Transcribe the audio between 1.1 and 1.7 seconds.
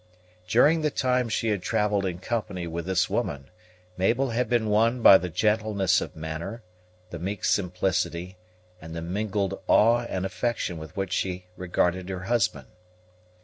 she had